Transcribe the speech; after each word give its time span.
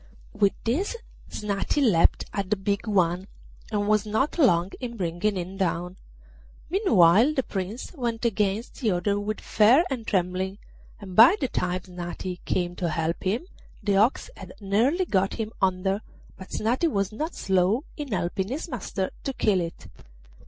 With 0.33 0.53
this 0.63 0.95
Snati 1.29 1.79
leapt 1.79 2.25
at 2.33 2.49
the 2.49 2.55
big 2.55 2.87
one, 2.87 3.27
and 3.71 3.87
was 3.87 4.03
not 4.03 4.39
long 4.39 4.71
in 4.79 4.97
bringing 4.97 5.35
him 5.37 5.57
down. 5.57 5.95
Meanwhile 6.71 7.35
the 7.35 7.43
Prince 7.43 7.93
went 7.93 8.25
against 8.25 8.79
the 8.81 8.89
other 8.93 9.19
with 9.19 9.39
fear 9.39 9.83
and 9.91 10.07
trembling, 10.07 10.57
and 10.99 11.15
by 11.15 11.35
the 11.39 11.47
time 11.47 11.81
Snati 11.81 12.39
came 12.45 12.75
to 12.77 12.89
help 12.89 13.21
him 13.23 13.45
the 13.83 13.97
ox 13.97 14.31
had 14.35 14.53
nearly 14.59 15.05
got 15.05 15.35
him 15.35 15.51
under, 15.61 16.01
but 16.35 16.49
Snati 16.49 16.87
was 16.89 17.11
not 17.11 17.35
slow 17.35 17.83
in 17.95 18.11
helping 18.11 18.47
his 18.47 18.67
master 18.67 19.11
to 19.23 19.33
kill 19.33 19.61
it. 19.61 19.85